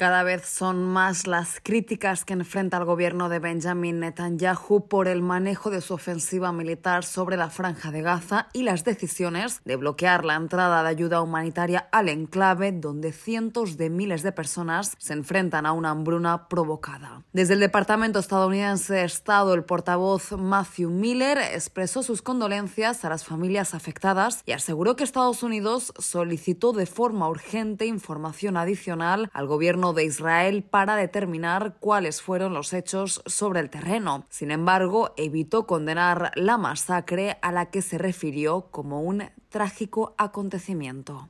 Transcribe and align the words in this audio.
Cada 0.00 0.22
vez 0.22 0.46
son 0.46 0.82
más 0.82 1.26
las 1.26 1.60
críticas 1.62 2.24
que 2.24 2.32
enfrenta 2.32 2.78
el 2.78 2.86
gobierno 2.86 3.28
de 3.28 3.38
Benjamin 3.38 4.00
Netanyahu 4.00 4.88
por 4.88 5.08
el 5.08 5.20
manejo 5.20 5.68
de 5.68 5.82
su 5.82 5.92
ofensiva 5.92 6.52
militar 6.52 7.04
sobre 7.04 7.36
la 7.36 7.50
franja 7.50 7.90
de 7.90 8.00
Gaza 8.00 8.48
y 8.54 8.62
las 8.62 8.82
decisiones 8.82 9.60
de 9.66 9.76
bloquear 9.76 10.24
la 10.24 10.36
entrada 10.36 10.82
de 10.82 10.88
ayuda 10.88 11.20
humanitaria 11.20 11.86
al 11.92 12.08
enclave 12.08 12.72
donde 12.72 13.12
cientos 13.12 13.76
de 13.76 13.90
miles 13.90 14.22
de 14.22 14.32
personas 14.32 14.94
se 14.96 15.12
enfrentan 15.12 15.66
a 15.66 15.72
una 15.72 15.90
hambruna 15.90 16.48
provocada. 16.48 17.22
Desde 17.34 17.52
el 17.52 17.60
Departamento 17.60 18.20
estadounidense 18.20 18.94
de 18.94 19.04
Estado, 19.04 19.52
el 19.52 19.64
portavoz 19.64 20.32
Matthew 20.32 20.88
Miller 20.88 21.36
expresó 21.36 22.02
sus 22.02 22.22
condolencias 22.22 23.04
a 23.04 23.10
las 23.10 23.26
familias 23.26 23.74
afectadas 23.74 24.44
y 24.46 24.52
aseguró 24.52 24.96
que 24.96 25.04
Estados 25.04 25.42
Unidos 25.42 25.92
solicitó 25.98 26.72
de 26.72 26.86
forma 26.86 27.28
urgente 27.28 27.84
información 27.84 28.56
adicional 28.56 29.28
al 29.34 29.46
gobierno 29.46 29.89
de 29.92 30.04
Israel 30.04 30.62
para 30.62 30.96
determinar 30.96 31.76
cuáles 31.80 32.22
fueron 32.22 32.54
los 32.54 32.72
hechos 32.72 33.22
sobre 33.26 33.60
el 33.60 33.70
terreno. 33.70 34.26
Sin 34.28 34.50
embargo, 34.50 35.14
evitó 35.16 35.66
condenar 35.66 36.32
la 36.34 36.58
masacre 36.58 37.38
a 37.42 37.52
la 37.52 37.70
que 37.70 37.82
se 37.82 37.98
refirió 37.98 38.68
como 38.70 39.02
un 39.02 39.30
trágico 39.48 40.14
acontecimiento. 40.18 41.28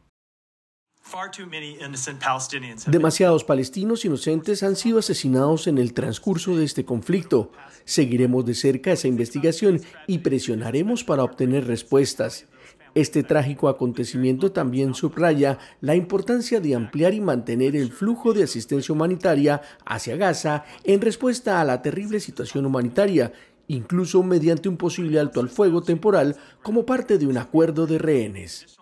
Demasiados 2.86 3.44
palestinos 3.44 4.04
inocentes 4.04 4.62
han 4.62 4.76
sido 4.76 4.98
asesinados 4.98 5.66
en 5.66 5.78
el 5.78 5.92
transcurso 5.92 6.56
de 6.56 6.64
este 6.64 6.84
conflicto. 6.84 7.50
Seguiremos 7.84 8.44
de 8.44 8.54
cerca 8.54 8.92
esa 8.92 9.08
investigación 9.08 9.80
y 10.06 10.18
presionaremos 10.18 11.02
para 11.02 11.24
obtener 11.24 11.66
respuestas. 11.66 12.46
Este 12.94 13.22
trágico 13.22 13.68
acontecimiento 13.68 14.50
también 14.50 14.94
subraya 14.94 15.58
la 15.80 15.94
importancia 15.94 16.60
de 16.60 16.74
ampliar 16.74 17.14
y 17.14 17.20
mantener 17.20 17.76
el 17.76 17.92
flujo 17.92 18.32
de 18.32 18.42
asistencia 18.42 18.92
humanitaria 18.92 19.62
hacia 19.84 20.16
Gaza 20.16 20.64
en 20.82 21.00
respuesta 21.00 21.60
a 21.60 21.64
la 21.64 21.82
terrible 21.82 22.18
situación 22.18 22.66
humanitaria, 22.66 23.32
incluso 23.68 24.22
mediante 24.24 24.68
un 24.68 24.76
posible 24.76 25.20
alto 25.20 25.38
al 25.40 25.48
fuego 25.48 25.82
temporal 25.82 26.36
como 26.62 26.84
parte 26.84 27.16
de 27.18 27.26
un 27.26 27.38
acuerdo 27.38 27.86
de 27.86 27.98
rehenes. 27.98 28.79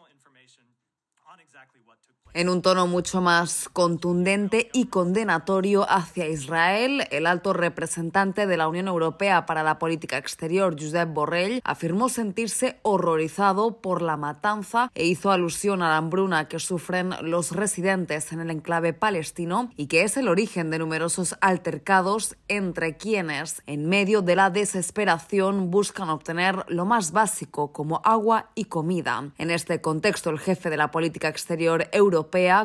En 2.35 2.51
un 2.51 2.61
tono 2.61 2.87
mucho 2.87 3.23
más 3.23 3.71
contundente 3.73 4.69
y 4.75 4.87
condenatorio 4.87 5.91
hacia 5.91 6.29
Israel, 6.29 7.05
el 7.11 7.27
alto 7.27 7.55
representante 7.55 8.47
de 8.47 8.57
la 8.59 8.69
Unión 8.69 8.87
Europea 8.87 9.47
para 9.47 9.63
la 9.63 9.79
Política 9.79 10.19
Exterior, 10.19 10.77
Josep 10.79 11.13
Borrell, 11.13 11.63
afirmó 11.65 12.11
sentirse 12.11 12.79
horrorizado 12.83 13.81
por 13.81 14.03
la 14.03 14.19
matanza 14.19 14.91
e 14.95 15.07
hizo 15.07 15.33
alusión 15.33 15.83
a 15.83 15.89
la 15.89 15.97
hambruna 15.97 16.49
que 16.49 16.59
sufren 16.59 17.15
los 17.23 17.53
residentes 17.53 18.31
en 18.33 18.41
el 18.41 18.51
enclave 18.51 18.93
palestino 18.93 19.71
y 19.77 19.87
que 19.87 20.03
es 20.03 20.17
el 20.19 20.29
origen 20.29 20.71
de 20.71 20.79
numerosos 20.79 21.35
altercados 21.41 22.37
entre 22.49 22.99
quienes, 22.99 23.63
en 23.67 23.89
medio 23.89 24.21
de 24.21 24.37
la 24.37 24.51
desesperación, 24.51 25.71
buscan 25.71 26.11
obtener 26.11 26.67
lo 26.69 26.85
más 26.85 27.13
básico 27.13 27.73
como 27.73 28.03
agua 28.05 28.51
y 28.55 28.67
comida. 28.67 29.31
En 29.39 29.51
este 29.51 29.81
contexto, 29.81 30.29
el 30.29 30.39
jefe 30.39 30.69
de 30.69 30.77
la 30.77 30.91
política 30.91 31.29
exterior 31.29 31.89
europea 31.91 32.18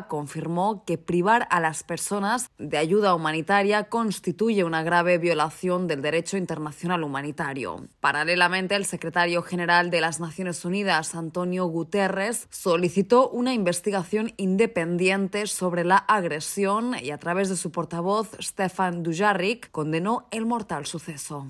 confirmó 0.08 0.84
que 0.84 0.98
privar 0.98 1.46
a 1.50 1.60
las 1.60 1.82
personas 1.82 2.50
de 2.58 2.78
ayuda 2.78 3.14
humanitaria 3.14 3.84
constituye 3.84 4.64
una 4.64 4.82
grave 4.82 5.18
violación 5.18 5.86
del 5.86 6.02
derecho 6.02 6.36
internacional 6.36 7.02
humanitario. 7.02 7.88
Paralelamente, 8.00 8.74
el 8.74 8.84
secretario 8.84 9.42
general 9.42 9.90
de 9.90 10.00
las 10.00 10.20
Naciones 10.20 10.64
Unidas, 10.64 11.14
Antonio 11.14 11.66
Guterres, 11.66 12.46
solicitó 12.50 13.28
una 13.30 13.52
investigación 13.52 14.32
independiente 14.36 15.46
sobre 15.46 15.84
la 15.84 15.96
agresión 15.96 16.94
y 17.02 17.10
a 17.10 17.18
través 17.18 17.48
de 17.48 17.56
su 17.56 17.70
portavoz, 17.70 18.30
Stefan 18.40 19.02
Dujarric, 19.02 19.70
condenó 19.70 20.28
el 20.30 20.46
mortal 20.46 20.86
suceso. 20.86 21.48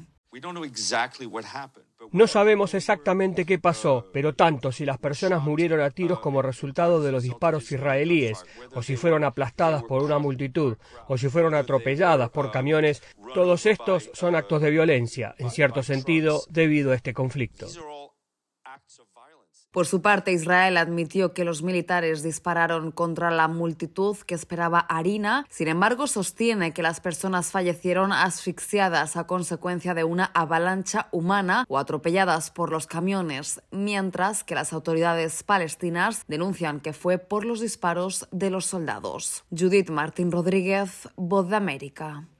No 2.15 2.29
sabemos 2.29 2.75
exactamente 2.75 3.45
qué 3.45 3.59
pasó, 3.59 4.07
pero 4.13 4.37
tanto 4.37 4.71
si 4.71 4.85
las 4.85 4.99
personas 4.99 5.43
murieron 5.43 5.81
a 5.81 5.91
tiros 5.91 6.21
como 6.21 6.43
resultado 6.43 7.03
de 7.03 7.11
los 7.11 7.25
disparos 7.25 7.73
israelíes, 7.73 8.45
o 8.73 8.85
si 8.85 8.95
fueron 8.95 9.25
aplastadas 9.25 9.83
por 9.83 10.01
una 10.01 10.21
multitud, 10.21 10.77
o 11.09 11.19
si 11.19 11.29
fueron 11.29 11.57
atropelladas 11.57 12.31
por 12.31 12.53
camiones, 12.53 13.03
todos 13.35 13.67
estos 13.67 14.13
son 14.15 14.37
actos 14.37 14.63
de 14.63 14.71
violencia, 14.71 15.35
en 15.39 15.51
cierto 15.51 15.83
sentido, 15.83 16.45
debido 16.51 16.93
a 16.93 16.95
este 16.95 17.13
conflicto. 17.15 17.67
Por 19.75 19.87
su 19.87 20.03
parte, 20.03 20.31
Israel 20.31 20.77
admitió 20.77 21.35
que 21.35 21.45
los 21.45 21.65
militares 21.65 22.23
dispararon 22.23 22.93
contra 22.93 23.33
la 23.33 23.49
multitud 23.49 24.17
que 24.19 24.37
esperaba 24.37 24.79
harina. 24.79 25.47
Sin 25.51 25.67
embargo, 25.67 26.07
sostiene 26.07 26.73
que 26.73 26.81
las 26.81 27.01
personas 27.01 27.51
fallecieron 27.51 28.13
asfixiadas 28.13 29.17
a 29.17 29.27
consecuencia 29.27 29.93
de 29.93 30.05
una 30.05 30.27
avalancha 30.27 31.09
humana 31.11 31.65
o 31.67 31.77
atropelladas 31.77 32.53
por 32.53 32.71
los 32.71 32.87
camiones, 32.87 33.63
mientras 33.73 34.45
que 34.45 34.55
las 34.55 34.73
autoridades 34.73 35.43
palestinas 35.43 36.23
denuncian 36.29 36.79
que 36.79 36.93
fue 36.93 37.19
por 37.19 37.45
los 37.45 37.59
disparos 37.59 38.29
de 38.31 38.51
los 38.51 38.67
soldados. 38.67 39.43
Judith 39.51 39.91
Martín 39.91 40.31
Rodríguez, 40.31 41.09
Voz 41.17 41.49
de 41.49 41.57
América. 41.57 42.29